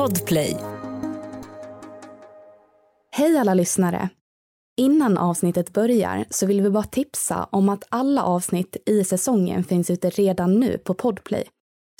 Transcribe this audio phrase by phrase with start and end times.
[0.00, 0.56] Podplay.
[3.10, 4.08] Hej alla lyssnare!
[4.76, 9.90] Innan avsnittet börjar så vill vi bara tipsa om att alla avsnitt i säsongen finns
[9.90, 11.44] ute redan nu på Podplay.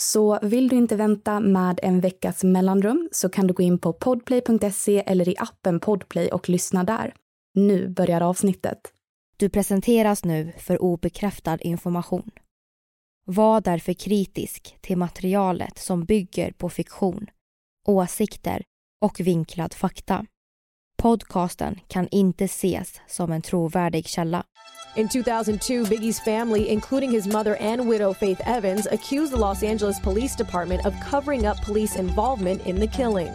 [0.03, 3.93] Så vill du inte vänta med en veckas mellanrum så kan du gå in på
[3.93, 7.15] podplay.se eller i appen Podplay och lyssna där.
[7.55, 8.81] Nu börjar avsnittet.
[9.37, 12.31] Du presenteras nu för obekräftad information.
[13.27, 17.27] Var därför kritisk till materialet som bygger på fiktion,
[17.89, 18.63] åsikter
[19.01, 20.25] och vinklad fakta.
[21.03, 24.45] Podcasten kan inte ses som en trovärdig källa.
[24.97, 30.01] In 2002, Biggie's family, including his mother and widow Faith Evans, accused the Los Angeles
[30.01, 33.31] Police Department of covering up police involvement in the killing.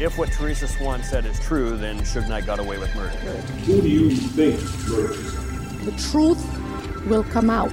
[0.00, 3.16] If what Teresa Swan said is true, then Suge Knight got away with murder.
[3.66, 5.84] Who do you think murdered his?
[5.84, 6.42] The truth
[7.06, 7.72] will come out.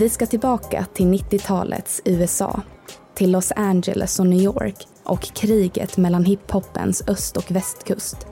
[0.00, 2.60] Vi ska tillbaka till 90-talets USA,
[3.14, 8.26] till Los Angeles och New York och kriget mellan hiphopens öst och västkust.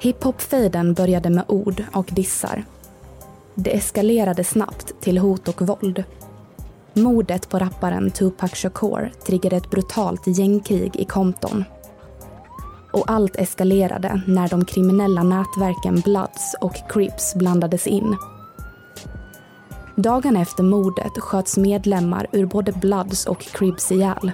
[0.00, 2.64] Hiphop-fejden började med ord och dissar.
[3.54, 6.04] Det eskalerade snabbt till hot och våld.
[6.94, 11.64] Mordet på rapparen Tupac Shakur triggade ett brutalt gängkrig i Compton.
[12.92, 18.16] Och allt eskalerade när de kriminella nätverken Bloods och Crips blandades in
[20.02, 24.32] Dagarna efter mordet sköts medlemmar ur både Bloods och Cribs ihjäl.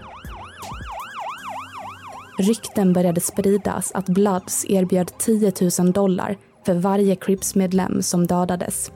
[2.39, 6.37] Rykten började spridas att Bloods erbjöd 10 000 dollar
[6.67, 8.93] för varje Crips-medlem som dödades.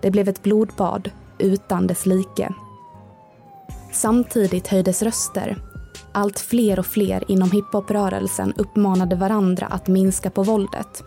[0.00, 2.54] Det blev ett blodbad utan dess like.
[3.92, 5.56] Samtidigt höjdes röster.
[6.12, 11.04] Allt fler och fler inom hiphoprörelsen uppmanade varandra att minska på våldet.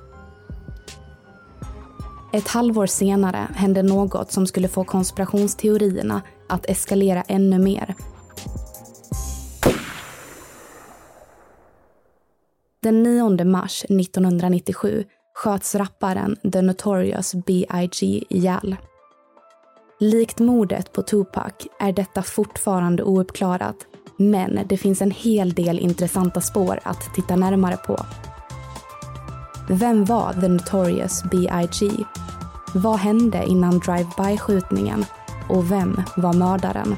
[2.34, 7.96] Ett halvår senare hände något som skulle få konspirationsteorierna att eskalera ännu mer.
[12.82, 15.04] Den 9 mars 1997
[15.34, 18.24] sköts rapparen The Notorious B.I.G.
[18.30, 18.76] ihjäl.
[20.00, 23.76] Likt mordet på Tupac är detta fortfarande ouppklarat
[24.20, 27.98] men det finns en hel del intressanta spår att titta närmare på.
[29.72, 32.06] Vem var The Notorious B.I.G?
[32.74, 35.06] Vad hände innan drive-by-skjutningen?
[35.50, 36.96] Och vem var mördaren?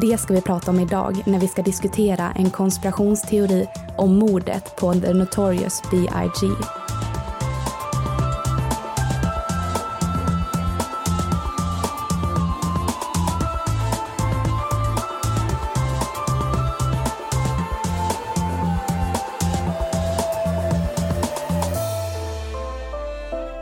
[0.00, 3.66] Det ska vi prata om idag när vi ska diskutera en konspirationsteori
[3.98, 6.46] om mordet på The Notorious B.I.G.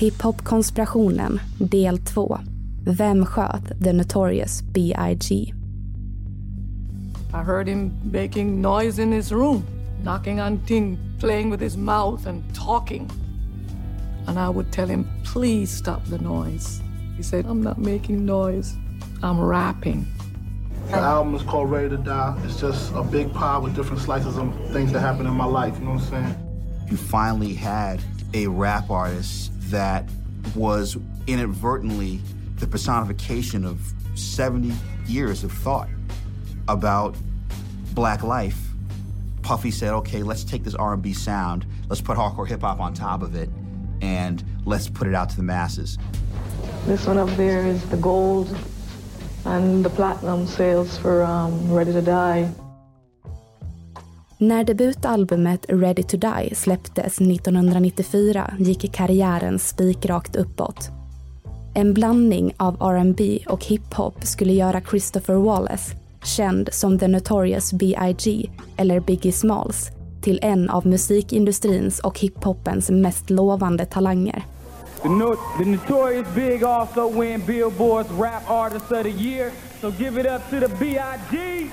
[0.00, 2.38] Hiphop-konspirationen, del 2.
[2.86, 5.52] Vem sköt The Notorious B.I.G?
[7.34, 9.62] I heard him making noise in his room,
[10.02, 13.10] knocking on things, playing with his mouth and talking.
[14.26, 16.80] And I would tell him, please stop the noise.
[17.18, 18.74] He said, I'm not making noise,
[19.22, 20.06] I'm rapping.
[20.86, 22.40] The album is called Ready to Die.
[22.44, 25.78] It's just a big pie with different slices of things that happened in my life,
[25.78, 26.34] you know what I'm saying?
[26.90, 28.00] You finally had
[28.32, 30.08] a rap artist that
[30.54, 30.96] was
[31.26, 32.20] inadvertently
[32.56, 33.80] the personification of
[34.14, 34.72] 70
[35.06, 35.88] years of thought
[36.68, 37.16] about
[37.92, 38.58] black life.
[39.42, 43.22] Puffy said, okay, let's take this R&B sound, let's put hardcore hip hop on top
[43.22, 43.48] of it,
[44.00, 45.98] and let's put it out to the masses.
[46.86, 48.56] This one up there is the gold
[49.44, 52.50] and the platinum sales for um, Ready to Die.
[54.42, 60.90] När debutalbumet Ready to Die släpptes 1994 gick karriären spikrakt uppåt.
[61.74, 68.50] En blandning av R&B och hiphop skulle göra Christopher Wallace, känd som The Notorious B.I.G.
[68.76, 69.90] eller Biggie Smalls,
[70.22, 74.44] till en av musikindustrins och hiphopens mest lovande talanger.
[75.02, 79.50] The, no the Notorious Big also win Billboard's Rap Artist of the Year,
[79.80, 81.70] so give it up to the B.I.G.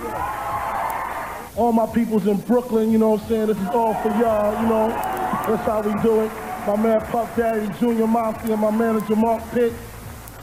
[1.58, 3.48] All my peoples in Brooklyn, you know what I'm saying?
[3.48, 4.88] This is all for y'all, you know.
[4.90, 6.32] That's how we do it.
[6.68, 9.74] My man Puff Daddy, Junior Mafia, my manager Mark Pitt,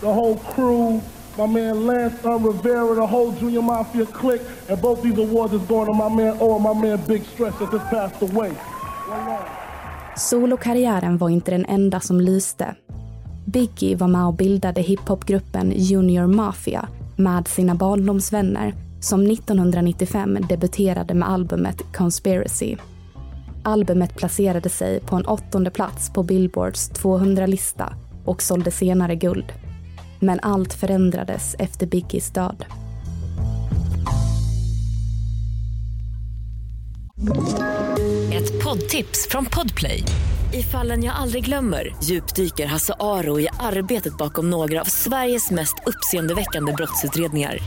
[0.01, 1.01] the whole crew,
[1.39, 5.87] my man Lance Rivera, the whole Junior Mafia clique, and both these awards is going
[5.87, 8.53] to my man Oh my man Big Stress that just passed away.
[10.17, 12.75] Solokarriären var inte den enda som lyste.
[13.45, 21.29] Biggie var med och bildade hiphopgruppen Junior Mafia med sina barndomsvänner som 1995 debuterade med
[21.29, 22.77] albumet Conspiracy.
[23.63, 29.53] Albumet placerade sig på en åttonde plats på Billboards 200-lista och sålde senare guld.
[30.21, 32.65] Men allt förändrades efter Biggies död.
[38.33, 40.05] Ett poddtips från Podplay.
[40.53, 45.75] I fallen jag aldrig glömmer djupdyker Hasse Aro i arbetet bakom några av Sveriges mest
[45.87, 47.59] uppseendeväckande brottsutredningar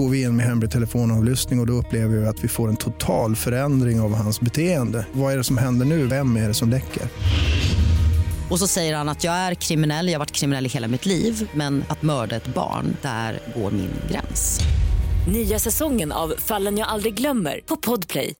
[0.00, 2.76] går vi in med hemlig telefonavlyssning och, och då upplever vi att vi får en
[2.76, 5.06] total förändring av hans beteende.
[5.12, 6.06] Vad är det som händer nu?
[6.06, 7.02] Vem är det som läcker?
[8.50, 11.06] Och så säger han att jag är kriminell, jag har varit kriminell i hela mitt
[11.06, 14.60] liv men att mörda ett barn, där går min gräns.
[15.32, 18.34] Nya säsongen av Fallen jag aldrig glömmer på Podplay.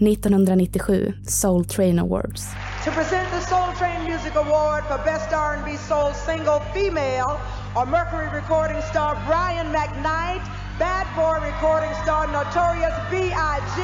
[0.00, 2.46] 1997 Soul Train Awards.
[2.84, 7.40] To present the Soul Train Music Award for Best R&B Soul Single Female
[7.78, 10.42] are Mercury recording star Brian McKnight,
[10.80, 13.78] Bad Boy recording star Notorious B.I.G.,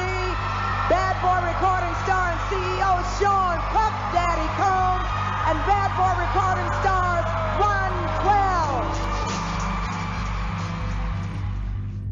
[0.89, 5.07] Bad Boy recording star and CEO Sean Puff Daddy Combs,
[5.47, 7.27] and Bad Boy recording stars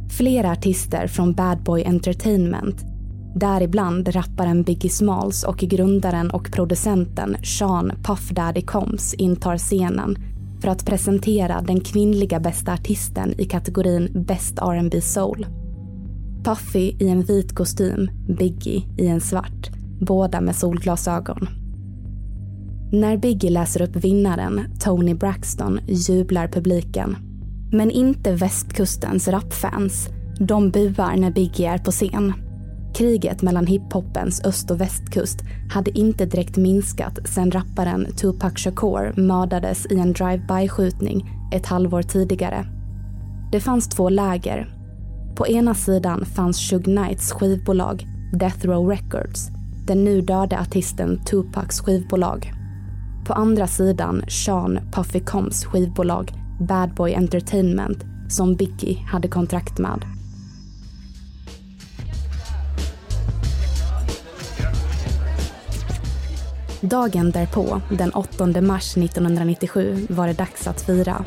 [0.08, 0.18] 112.
[0.18, 2.86] Flera artister från Bad Boy Entertainment
[3.36, 10.33] Däribland rapparen Biggie Smalls och grundaren och producenten Sean Puff Daddy Combs intar scenen
[10.64, 15.46] för att presentera den kvinnliga bästa artisten i kategorin Best R&B Soul.
[16.44, 19.70] Puffy i en vit kostym, Biggie i en svart,
[20.02, 21.48] båda med solglasögon.
[22.92, 27.18] När Biggie läser upp vinnaren, Tony Braxton, jublar publiken.
[27.72, 30.10] Men inte västkustens rapfans.
[30.40, 32.34] De buar när Biggie är på scen.
[32.96, 39.86] Kriget mellan hiphopens öst och västkust hade inte direkt minskat sedan rapparen Tupac Shakur mördades
[39.86, 42.66] i en drive-by-skjutning ett halvår tidigare.
[43.52, 44.76] Det fanns två läger.
[45.36, 49.50] På ena sidan fanns Shug Knights skivbolag Death Row Records,
[49.88, 52.54] den nu döde artisten Tupacs skivbolag.
[53.26, 60.13] På andra sidan Sean Puffy Combs skivbolag Bad Boy Entertainment som Biggie hade kontrakt med.
[66.84, 71.26] Dagen därpå, den 8 mars 1997, var det dags att fira.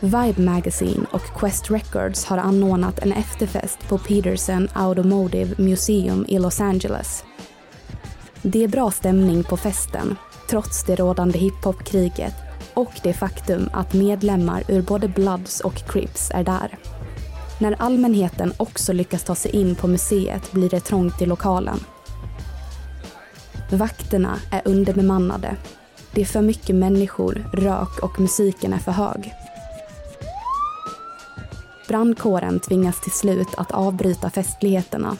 [0.00, 6.60] Vibe Magazine och Quest Records har anordnat en efterfest på Peterson Automotive Museum i Los
[6.60, 7.24] Angeles.
[8.42, 10.16] Det är bra stämning på festen,
[10.50, 12.34] trots det rådande hiphopkriget
[12.74, 16.78] och det faktum att medlemmar ur både Bloods och Crips är där.
[17.60, 21.78] När allmänheten också lyckas ta sig in på museet blir det trångt i lokalen
[23.70, 25.56] Vakterna är underbemannade.
[26.12, 29.34] Det är för mycket människor, rök och musiken är för hög.
[31.88, 35.16] Brandkåren tvingas till slut att avbryta festligheterna.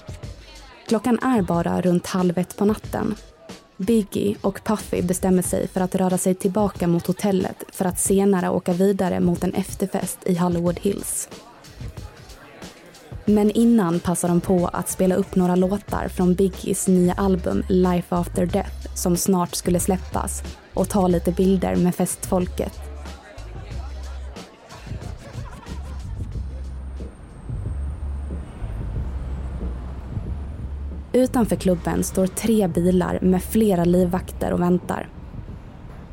[0.88, 3.14] Klockan är bara runt halv ett på natten.
[3.76, 8.50] Biggie och Puffy bestämmer sig för att röra sig tillbaka mot hotellet för att senare
[8.50, 11.28] åka vidare mot en efterfest i Hollywood Hills.
[13.28, 18.14] Men innan passar de på att spela upp några låtar från Biggies nya album Life
[18.16, 20.42] After Death som snart skulle släppas
[20.74, 22.80] och ta lite bilder med festfolket.
[31.12, 35.08] Utanför klubben står tre bilar med flera livvakter och väntar.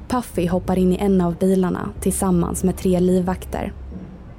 [0.07, 3.73] Puffy hoppar in i en av bilarna tillsammans med tre livvakter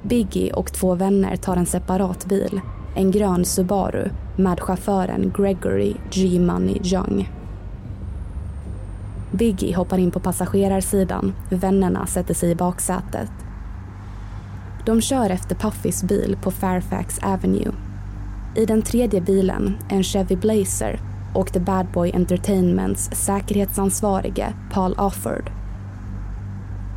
[0.09, 2.61] Biggie och två vänner tar en separat bil,
[2.95, 6.39] en grön Subaru, med chauffören Gregory G.
[6.39, 7.29] Money Young.
[9.31, 13.31] Biggie hoppar in på passagerarsidan, vännerna sätter sig i baksätet.
[14.85, 17.71] De kör efter Puffys bil på Fairfax Avenue.
[18.55, 20.99] I den tredje bilen, en Chevy Blazer,
[21.35, 25.56] åkte Bad Boy Entertainments säkerhetsansvarige Paul Offord.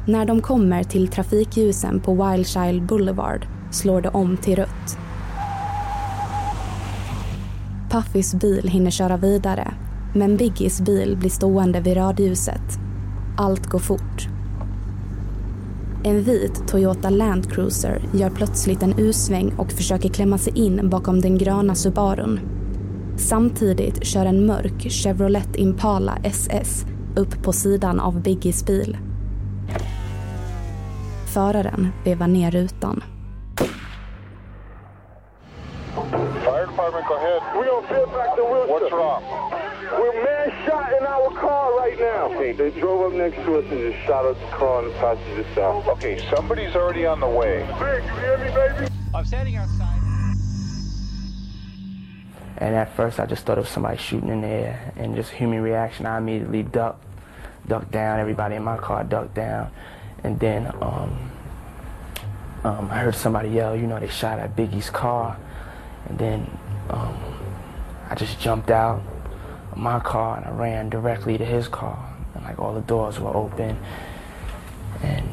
[0.07, 4.99] När de kommer till trafikljusen på Wildchild Boulevard slår det om till rött.
[7.91, 9.75] Puffys bil hinner köra vidare
[10.15, 12.79] men Biggies bil blir stående vid rödljuset.
[13.37, 14.29] Allt går fort.
[16.05, 21.21] En vit Toyota Land Cruiser gör plötsligt en U-sväng och försöker klämma sig in bakom
[21.21, 22.41] den gröna Subarun.
[23.17, 26.85] Samtidigt kör en mörk Chevrolet Impala SS
[27.17, 28.97] upp på sidan av Biggies bil.
[31.35, 33.03] Föraren vevar ner rutan.
[36.45, 37.43] Fire department, go ahead.
[37.55, 38.73] We on Fairfax and Wilshire.
[38.73, 39.23] What's wrong?
[39.99, 42.23] We're man shot in our car right now.
[42.31, 44.95] Okay, they drove up next to us and just shot up the car on the
[44.95, 45.89] passenger side.
[45.89, 47.67] Okay, somebody's already on the way.
[47.79, 48.89] Big, you hear me, baby?
[49.15, 50.01] I'm standing outside.
[52.59, 55.31] And at first, I just thought it was somebody shooting in the air, and just
[55.31, 56.07] human reaction.
[56.07, 57.05] I immediately ducked,
[57.69, 58.19] ducked down.
[58.21, 59.71] Everybody in my car ducked down,
[60.25, 61.31] and then um,
[62.65, 63.77] um, I heard somebody yell.
[63.77, 65.37] You know, they shot at Biggie's car,
[66.09, 66.59] and then
[66.89, 67.17] um,
[68.09, 69.03] I just jumped out
[69.73, 73.19] of my car and I ran directly to his car, and like all the doors
[73.19, 73.79] were open,
[75.03, 75.29] and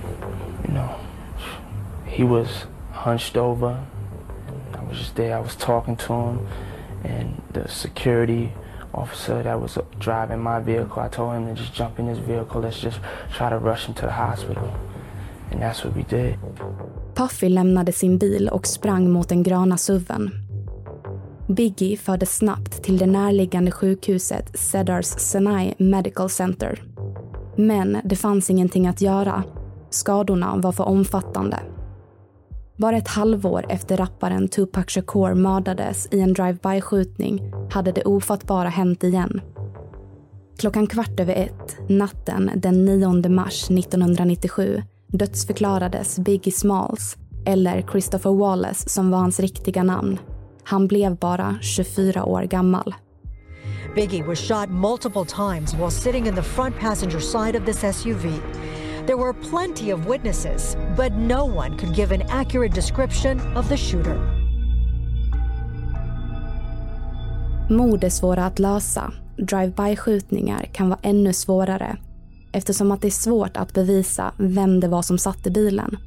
[0.68, 0.96] you know,
[2.06, 3.84] he was hunched over.
[4.74, 5.36] I was just there.
[5.36, 6.48] I was talking to him
[7.04, 8.52] and the security
[8.98, 12.62] officer that was driving my vehicle, I told him to just jump in his vehicle.
[12.62, 13.00] Let's just
[13.38, 14.70] try to rush him to the hospital.
[15.52, 16.36] And that's what we did.
[17.16, 20.32] Puffy lämnade sin bil och sprang mot den gröna suven.
[21.48, 26.84] Biggie fördes snabbt till det närliggande sjukhuset Cedars Sinai Medical Center.
[27.56, 29.44] Men det fanns ingenting att göra.
[29.90, 31.60] Skadorna var för omfattande.
[32.78, 37.42] Bara ett halvår efter rapparen Tupac Shakur mördades i en drive-by-skjutning
[37.72, 39.42] hade det ofattbara hänt igen.
[40.60, 48.90] Klockan kvart över ett, natten den 9 mars 1997 dödsförklarades Biggie Smalls, eller Christopher Wallace
[48.90, 50.20] som var hans riktiga namn.
[50.64, 52.96] Han blev bara 24 år gammal.
[53.96, 58.26] Biggie was shot multiple times while sitting in the front passenger side of this SUV.
[59.08, 63.78] There were plenty of witnesses, but no one could give an accurate description of the
[63.78, 64.18] shooter.
[67.70, 69.14] Mord är svåra att lösa.
[69.38, 71.98] Drive-by-skjutningar kan vara ännu svårare
[72.52, 75.98] eftersom att det är svårt att bevisa vem det var som satte bilen.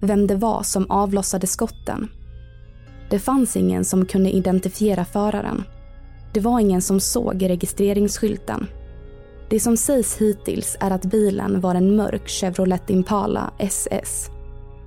[0.00, 2.08] Vem det var som avlossade skotten.
[3.10, 5.64] Det fanns ingen som kunde identifiera föraren.
[6.34, 8.66] Det var ingen som såg registreringsskylten.
[9.52, 14.30] Det som sägs hittills är att bilen var en mörk Chevrolet Impala SS.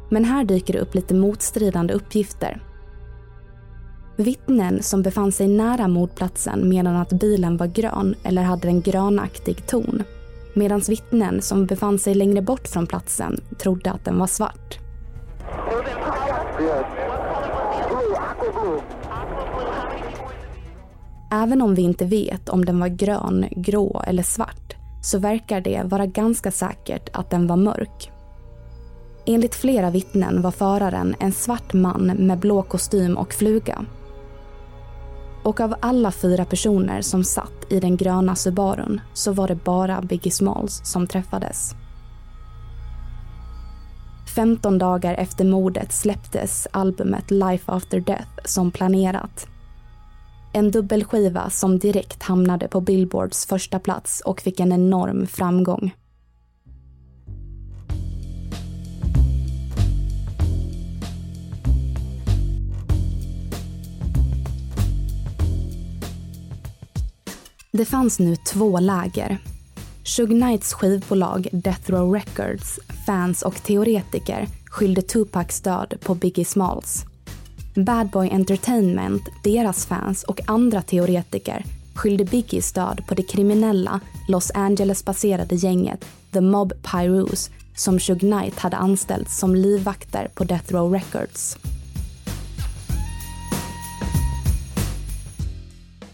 [0.10, 2.62] Men här dyker det upp lite motstridande uppgifter.
[4.16, 9.68] Vittnen som befann sig nära mordplatsen menar att bilen var grön eller hade en grönaktig
[9.68, 10.04] ton.
[10.54, 14.80] Medan vittnen som befann sig längre bort från platsen trodde att den var svart.
[21.32, 25.84] Även om vi inte vet om den var grön, grå eller svart så verkar det
[25.86, 28.12] vara ganska säkert att den var mörk.
[29.26, 33.86] Enligt flera vittnen var föraren en svart man med blå kostym och fluga.
[35.44, 40.02] Och av alla fyra personer som satt i den gröna Subarun så var det bara
[40.02, 41.76] Biggie Smalls som träffades.
[44.36, 49.48] 15 dagar efter mordet släpptes albumet Life After Death som planerat.
[50.56, 55.96] En dubbelskiva som direkt hamnade på Billboards första plats och fick en enorm framgång.
[67.72, 69.38] Det fanns nu två läger.
[70.04, 77.06] Shug Knights skivbolag Death Row Records, fans och teoretiker skyllde Tupacs död på Biggie Smalls.
[77.76, 84.52] Bad Boy Entertainment, deras fans och andra teoretiker skyllde Biggies död på det kriminella Los
[84.54, 90.94] Angeles-baserade gänget The Mob Pyros som Shug Knight hade anställt som livvakter på Death Row
[90.94, 91.58] Records.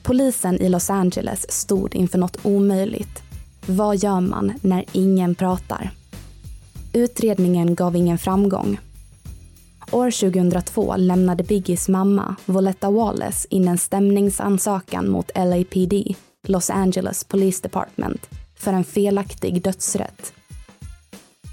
[0.03, 3.23] Polisen i Los Angeles stod inför något omöjligt.
[3.65, 5.91] Vad gör man när ingen pratar?
[6.93, 8.79] Utredningen gav ingen framgång.
[9.93, 15.93] År 2002 lämnade Biggies mamma, Voletta Wallace, in en stämningsansökan mot LAPD,
[16.47, 20.33] Los Angeles Police Department, för en felaktig dödsrätt.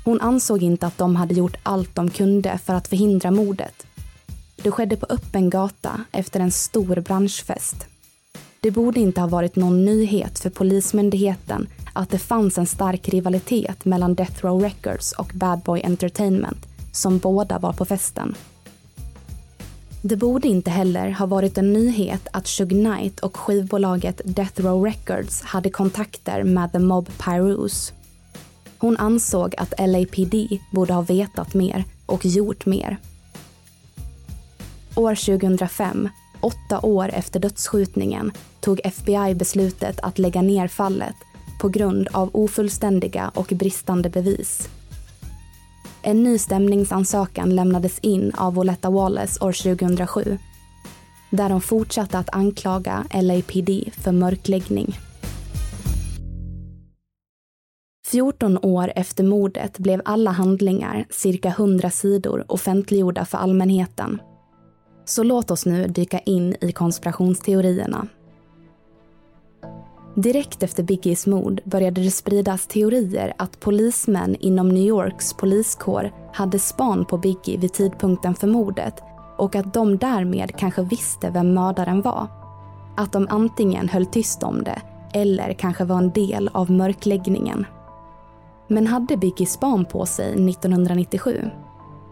[0.04, 3.86] Hon ansåg inte att de hade gjort allt de kunde för att förhindra mordet.
[4.56, 7.86] Det skedde på öppen gata efter en stor branschfest.
[8.60, 13.84] Det borde inte ha varit någon nyhet för Polismyndigheten att det fanns en stark rivalitet
[13.84, 18.34] mellan Death Row Records och Bad Boy Entertainment som båda var på festen.
[20.02, 24.84] Det borde inte heller ha varit en nyhet att Suge Knight och skivbolaget Death Row
[24.84, 27.92] Records hade kontakter med The Mob Pyrus.
[28.78, 30.34] Hon ansåg att LAPD
[30.72, 32.96] borde ha vetat mer och gjort mer.
[34.94, 36.08] År 2005,
[36.40, 41.16] åtta år efter dödsskjutningen, tog FBI beslutet att lägga ner fallet
[41.60, 44.68] på grund av ofullständiga och bristande bevis.
[46.02, 50.38] En ny stämningsansökan lämnades in av Voletta Wallace år 2007
[51.30, 54.96] där de fortsatte att anklaga LAPD för mörkläggning.
[58.06, 64.20] 14 år efter mordet blev alla handlingar, cirka 100 sidor, offentliggjorda för allmänheten.
[65.04, 68.08] Så låt oss nu dyka in i konspirationsteorierna.
[70.18, 76.58] Direkt efter Biggies mord började det spridas teorier att polismän inom New Yorks poliskår hade
[76.58, 78.94] span på Biggie vid tidpunkten för mordet
[79.36, 82.26] och att de därmed kanske visste vem mördaren var.
[82.96, 84.82] Att de antingen höll tyst om det
[85.14, 87.66] eller kanske var en del av mörkläggningen.
[88.68, 91.50] Men hade Biggie span på sig 1997?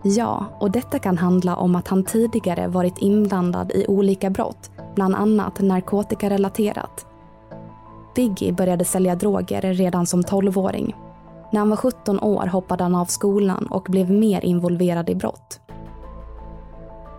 [0.04, 5.14] Ja, och detta kan handla om att han tidigare varit inblandad i olika brott, bland
[5.14, 7.06] annat narkotikarelaterat.
[8.16, 10.96] Biggie började sälja droger redan som 12-åring.
[11.52, 15.60] När han var 17 år hoppade han av skolan och blev mer involverad i brott.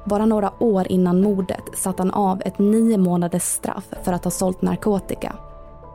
[0.05, 4.31] Bara några år innan mordet satt han av ett nio månaders straff för att ha
[4.31, 5.35] sålt narkotika.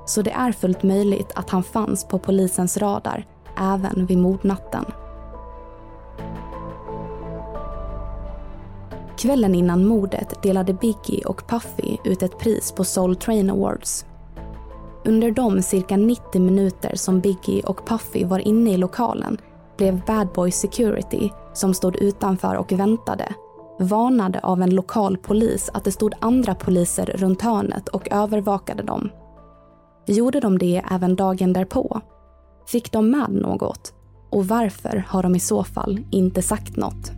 [0.06, 3.26] Så det är fullt möjligt att han fanns på polisens radar
[3.58, 4.84] även vid mordnatten.
[9.16, 14.04] Kvällen innan mordet delade Biggie och Puffy ut ett pris på Soul Train Awards
[15.04, 19.38] under de cirka 90 minuter som Biggie och Puffy var inne i lokalen
[19.76, 23.34] blev Bad Boy Security, som stod utanför och väntade,
[23.78, 29.10] varnade av en lokal polis att det stod andra poliser runt hörnet och övervakade dem.
[30.06, 32.00] Gjorde de det även dagen därpå?
[32.66, 33.94] Fick de med något?
[34.30, 37.12] Och varför har de i så fall inte sagt något?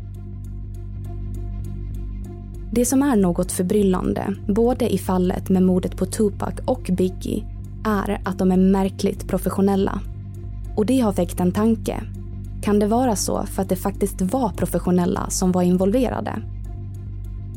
[2.72, 7.53] Det som är något förbryllande, både i fallet med mordet på Tupac och Biggie,
[7.84, 10.00] är att de är märkligt professionella.
[10.76, 12.00] Och det har väckt en tanke.
[12.62, 16.42] Kan det vara så för att det faktiskt var professionella som var involverade?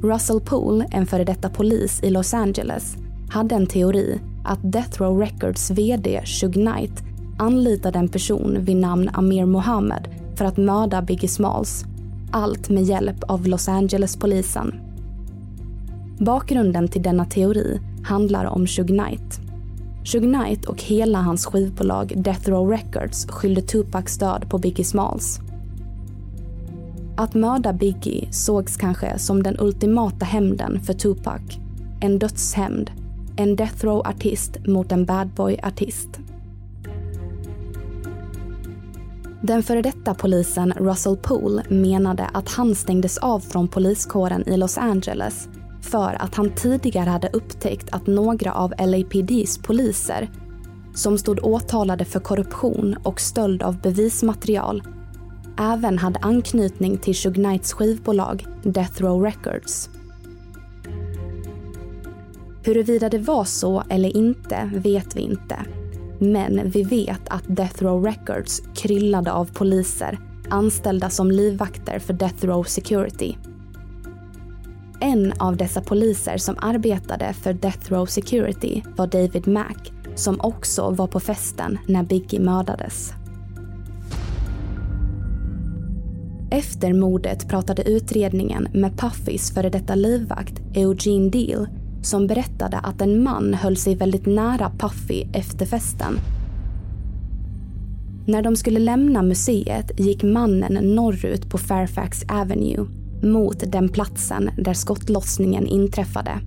[0.01, 2.97] Russell Poole, en före detta polis i Los Angeles,
[3.29, 7.03] hade en teori att Death Row Records VD Shug Knight
[7.37, 11.85] anlitade en person vid namn Amir Mohammed för att mörda Biggie Smalls.
[12.31, 14.75] Allt med hjälp av Los Angeles-polisen.
[16.19, 19.46] Bakgrunden till denna teori handlar om Shug Knight.
[20.07, 25.39] Suge Knight och hela hans skivbolag Death Row Records skyllde Tupacs död på Biggie Smalls.
[27.17, 31.41] Att mörda Biggie sågs kanske som den ultimata hämnden för Tupac.
[32.01, 32.91] En dödshämnd.
[33.35, 36.09] En Death Row-artist mot en Bad Boy-artist.
[39.41, 44.77] Den före detta polisen Russell Poole menade att han stängdes av från poliskåren i Los
[44.77, 45.49] Angeles
[45.88, 50.30] för att han tidigare hade upptäckt att några av LAPDs poliser
[50.95, 54.84] som stod åtalade för korruption och stöld av bevismaterial
[55.60, 59.89] även hade anknytning till Shug Knights skivbolag Death Row Records.
[62.63, 65.58] Huruvida det var så eller inte vet vi inte.
[66.19, 70.19] Men vi vet att Death Row Records kryllade av poliser
[70.50, 73.38] anställda som livvakter för Death Row Security.
[74.99, 80.89] En av dessa poliser som arbetade för Death Row Security var David Mack som också
[80.89, 83.13] var på festen när Biggie mördades.
[86.51, 91.67] Efter mordet pratade utredningen med Puffys före detta livvakt Eugene Deal
[92.01, 96.17] som berättade att en man höll sig väldigt nära Puffy efter festen.
[98.27, 102.86] När de skulle lämna museet gick mannen norrut på Fairfax Avenue
[103.23, 106.39] mot den platsen där skottlossningen inträffade.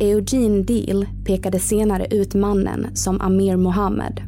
[0.00, 4.20] Eugene Deal pekade senare ut mannen som Amir Mohammed.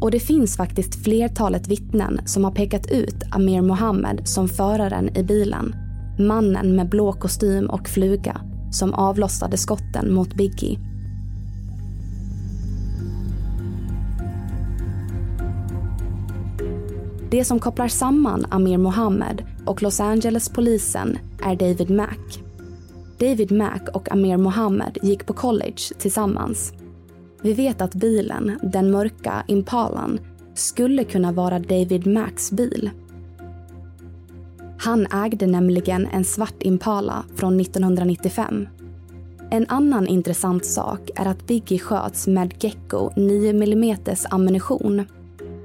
[0.00, 5.22] Och det finns faktiskt flertalet vittnen som har pekat ut Amir Mohammed som föraren i
[5.22, 5.74] bilen.
[6.18, 8.40] Mannen med blå kostym och fluga
[8.70, 10.89] som avlossade skotten mot Biggie.
[17.30, 22.42] Det som kopplar samman Amir Mohammed och Los Angeles-polisen är David Mack.
[23.18, 26.72] David Mack och Amir Mohammed gick på college tillsammans.
[27.42, 30.20] Vi vet att bilen, den mörka Impalan,
[30.54, 32.90] skulle kunna vara David Macks bil.
[34.78, 38.68] Han ägde nämligen en svart Impala från 1995.
[39.50, 43.96] En annan intressant sak är att Biggie sköts med Gecko 9 mm
[44.30, 45.04] ammunition.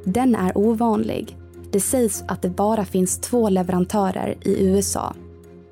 [0.03, 1.37] Den är ovanlig.
[1.75, 5.13] Det sägs att det bara finns två leverantörer i USA.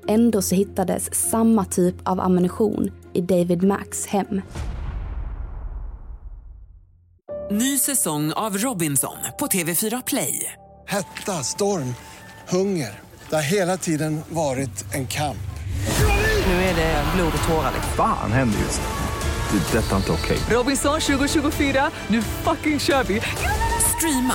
[0.08, 4.40] Ändå så hittades samma typ av ammunition i David Macks hem.
[7.50, 10.52] Ny säsong av Robinson på TV4 Play.
[10.86, 11.94] Hetta, storm,
[12.48, 13.00] hunger.
[13.30, 15.46] Det har hela tiden varit en kamp.
[16.46, 17.72] Nu är det blod och tårar.
[17.96, 18.82] Fan händer just.
[19.50, 19.78] Det.
[19.78, 20.38] är Detta är inte okej.
[20.50, 23.20] Robinson 2024, nu fucking kör vi!
[23.96, 24.34] Streama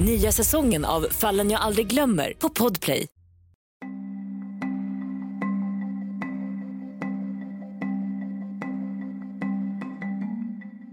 [0.00, 3.06] Nya säsongen av Fallen jag aldrig glömmer på Podplay.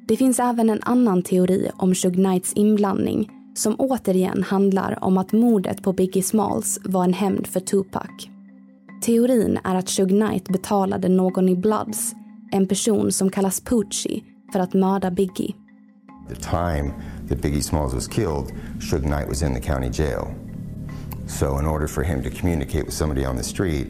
[0.08, 5.32] Det finns även en annan teori om Shug Knights inblandning som återigen handlar om att
[5.32, 8.28] mordet på Biggie Smalls var en hämnd för Tupac.
[9.06, 12.14] Teorin är att Shug Knight betalade någon i Bloods,
[12.52, 15.67] en person som kallas Poochie, för att mörda Biggie.
[16.28, 16.94] The time
[17.28, 20.36] that Biggie Smalls was killed, Suge Knight was in the county jail.
[21.28, 23.88] So in order for him to communicate with somebody on the street,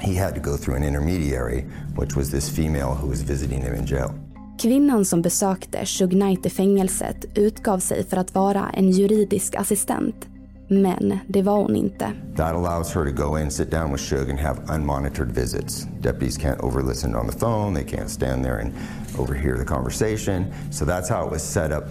[0.00, 3.74] he had to go through an intermediary, which was this female who was visiting him
[3.74, 4.14] in jail.
[4.58, 10.28] Kvinnan som besökte Suge Knight i fängelset utgav sig för att vara en juridisk assistent.
[10.68, 12.12] Men det var hon inte.
[12.36, 15.86] That allows her to go in, sit down with Suge, and have unmonitored visits.
[16.00, 17.74] Deputies can't overlisten on the phone.
[17.74, 18.72] They can't stand there and
[19.18, 20.44] overhear the conversation.
[20.70, 21.84] So that's how it was set up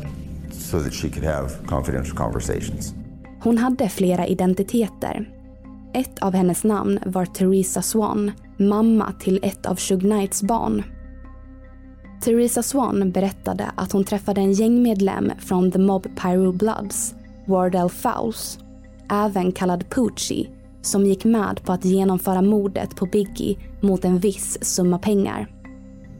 [0.51, 2.93] so that she could have confidential conversations.
[3.39, 5.29] Hon hade flera identiteter.
[5.93, 10.83] Ett av hennes namn var Theresa Swan, mamma till ett av Shug Knights barn.
[12.21, 17.15] Theresa Swan berättade att hon träffade en gängmedlem från The Mob Pyro Bloods,
[17.47, 18.59] Wardell Fowles,
[19.09, 20.49] även kallad Poochie,
[20.81, 25.47] som gick med på att genomföra mordet på Biggie mot en viss summa pengar.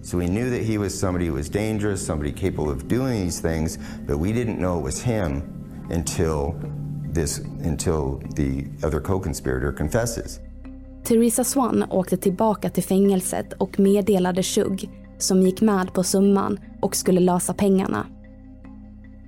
[0.02, 3.42] So we knew that he was somebody who was dangerous, somebody capable of doing these
[3.42, 5.42] things, but we didn't know it was him
[5.92, 6.54] until
[7.14, 10.40] this until the other co-conspirator confesses.
[11.04, 16.96] Theresa Swan åkte tillbaka till fängelset och meddelade Shug, som gick med på summan och
[16.96, 18.06] skulle lösa pengarna.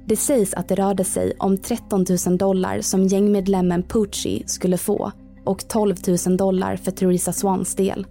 [0.07, 5.11] Det sägs att det rörde sig om 13 000 dollar som gängmedlemmen Pucci skulle få
[5.45, 5.95] och 12
[6.27, 8.07] 000 dollar för Theresa Swans del.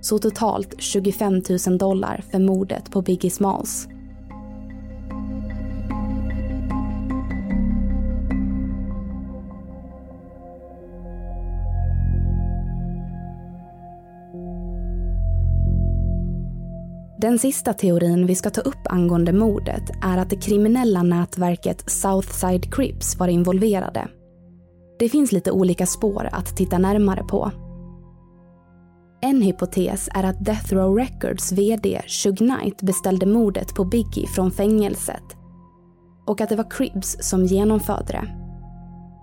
[0.00, 3.88] Så totalt 25 000 dollar för mordet på Biggie Smalls.
[17.20, 22.74] Den sista teorin vi ska ta upp angående mordet är att det kriminella nätverket Southside
[22.74, 24.08] Crips var involverade.
[24.98, 27.50] Det finns lite olika spår att titta närmare på.
[29.22, 34.50] En hypotes är att Death Row Records VD Shug Knight beställde mordet på Biggie från
[34.50, 35.24] fängelset
[36.26, 38.37] och att det var Cribs som genomförde det.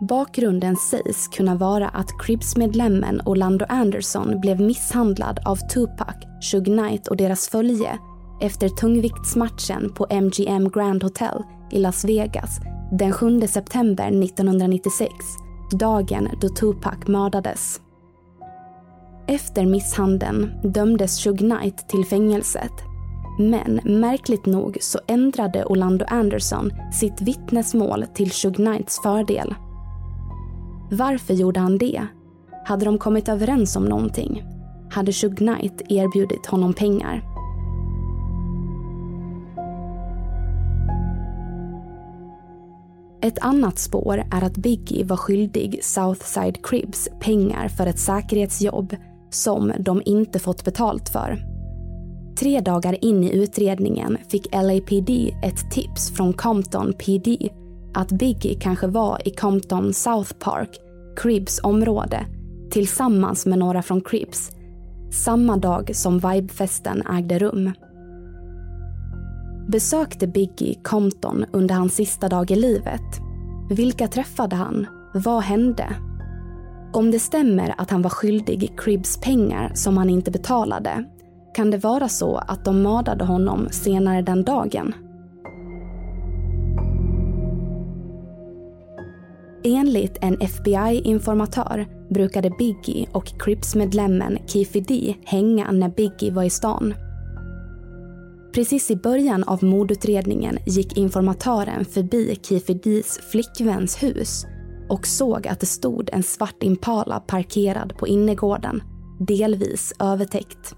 [0.08, 6.16] Bakgrunden sägs kunna vara att Cribs-medlemmen Orlando Anderson blev misshandlad av Tupac,
[6.52, 8.00] Shug Knight och deras följe
[8.42, 12.60] efter tungviktsmatchen på MGM Grand Hotel i Las Vegas
[12.92, 15.10] den 7 september 1996,
[15.72, 17.82] dagen då Tupac mördades.
[19.28, 22.74] Efter misshandeln dömdes Shug Knight till fängelset.
[23.40, 29.56] Men märkligt nog så ändrade Orlando Anderson sitt vittnesmål till Shug Knights fördel.
[30.92, 32.08] Varför gjorde han det?
[32.66, 34.44] Hade de kommit överens om någonting?
[34.92, 37.24] Hade Shug Knight erbjudit honom pengar?
[43.22, 48.96] Ett annat spår är att Biggie var skyldig Southside Cribs pengar för ett säkerhetsjobb
[49.30, 51.38] som de inte fått betalt för.
[52.40, 55.10] Tre dagar in i utredningen fick LAPD
[55.44, 57.50] ett tips från Compton PD
[57.96, 60.70] att Biggie kanske var i Compton South Park
[61.16, 62.26] Cribs område
[62.72, 64.52] tillsammans med några från Cribs
[65.12, 67.72] samma dag som Vibefesten ägde rum.
[69.68, 73.02] Besökte Biggie Compton under hans sista dag i livet?
[73.70, 74.88] Vilka träffade han?
[75.14, 75.96] Vad hände?
[76.94, 81.06] Om det stämmer att han var skyldig Cribs pengar som han inte betalade
[81.56, 84.94] kan det vara så att de mördade honom senare den dagen.
[89.68, 96.94] Enligt en FBI-informatör brukade Biggie och Crips-medlemmen Keefe D hänga när Biggie var i stan.
[98.54, 104.46] Precis i början av mordutredningen gick informatören förbi Keefe Ds flickväns hus
[104.90, 108.84] och såg att det stod en svart Impala parkerad på innergården,
[109.20, 110.76] delvis övertäckt.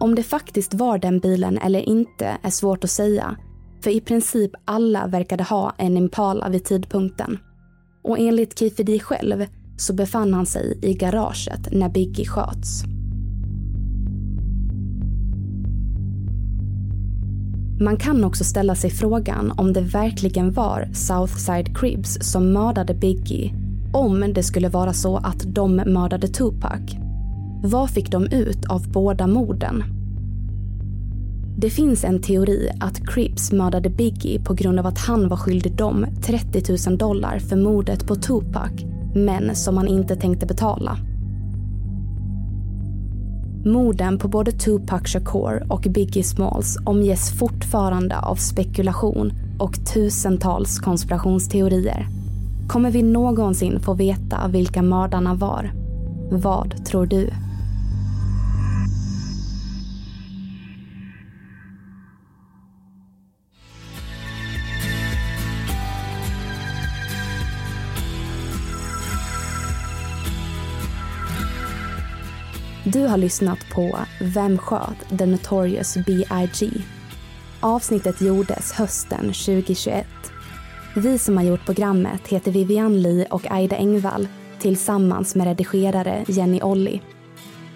[0.00, 3.36] Om det faktiskt var den bilen eller inte är svårt att säga,
[3.84, 7.38] för i princip alla verkade ha en Impala vid tidpunkten.
[8.02, 12.84] Och enligt Kifedi själv så befann han sig i garaget när Biggie sköts.
[17.80, 23.54] Man kan också ställa sig frågan om det verkligen var Southside Cribs som mördade Biggie
[23.92, 26.80] om det skulle vara så att de mördade Tupac.
[27.62, 29.84] Vad fick de ut av båda morden?
[31.56, 35.72] Det finns en teori att Cripps mördade Biggie på grund av att han var skyldig
[35.72, 38.70] dem 30 000 dollar för mordet på Tupac,
[39.14, 40.96] men som han inte tänkte betala.
[43.64, 52.06] Morden på både Tupac Shakur och Biggie Smalls omges fortfarande av spekulation och tusentals konspirationsteorier.
[52.68, 55.72] Kommer vi någonsin få veta vilka mördarna var?
[56.30, 57.30] Vad tror du?
[72.92, 76.70] Du har lyssnat på Vem sköt The Notorious B.I.G.
[77.60, 80.06] Avsnittet gjordes hösten 2021.
[80.96, 84.28] Vi som har gjort programmet heter Vivian Lee och Aida Engvall
[84.58, 87.02] tillsammans med redigerare Jenny Olli.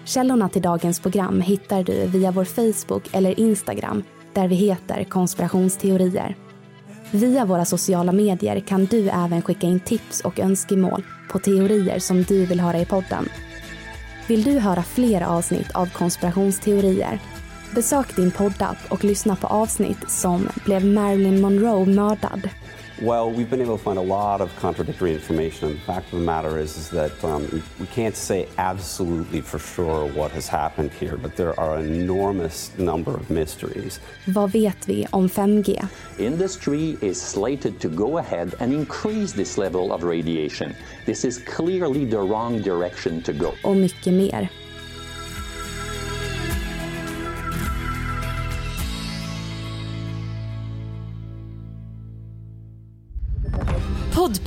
[0.05, 4.03] Källorna till dagens program hittar du via vår Facebook eller Instagram
[4.33, 6.35] där vi heter konspirationsteorier.
[7.11, 12.23] Via våra sociala medier kan du även skicka in tips och önskemål på teorier som
[12.23, 13.29] du vill höra i podden.
[14.27, 17.19] Vill du höra fler avsnitt av konspirationsteorier?
[17.75, 22.49] Besök din poddapp och lyssna på avsnitt som Blev Marilyn Monroe mördad?
[23.01, 25.73] Well, we've been able to find a lot of contradictory information.
[25.73, 30.07] The fact of the matter is, is that um, we can't say absolutely for sure
[30.13, 33.99] what has happened here, but there are an enormous number of mysteries.
[34.25, 35.87] Vad vet vi om 5G?
[36.17, 40.75] Industry is slated to go ahead and increase this level of radiation.
[41.05, 43.53] This is clearly the wrong direction to go.
[43.63, 44.49] Och mycket mer.